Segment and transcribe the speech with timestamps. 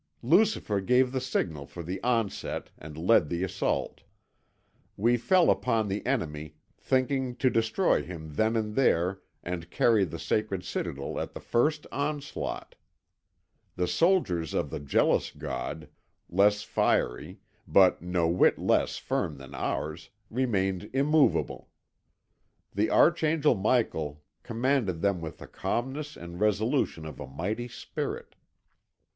[0.23, 4.01] "Lucifer gave the signal for the onset and led the assault.
[4.97, 10.17] We fell upon the enemy, thinking to destroy him then and there and carry the
[10.17, 12.73] sacred citadel at the first onslaught.
[13.75, 15.87] The soldiers of the jealous God,
[16.27, 17.37] less fiery,
[17.67, 21.69] but no whit less firm than ours, remained immovable.
[22.73, 28.33] The Archangel Michael commanded them with the calmness and resolution of a mighty spirit.